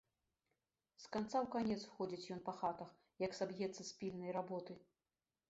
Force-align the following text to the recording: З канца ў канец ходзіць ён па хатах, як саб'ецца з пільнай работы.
З 1.03 1.11
канца 1.15 1.37
ў 1.41 1.43
канец 1.55 1.81
ходзіць 1.97 2.31
ён 2.37 2.41
па 2.49 2.53
хатах, 2.63 2.89
як 3.27 3.37
саб'ецца 3.43 3.79
з 3.83 3.91
пільнай 4.01 4.35
работы. 4.41 4.73